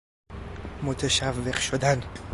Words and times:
متشوق 0.83 1.55
شدن 1.59 2.03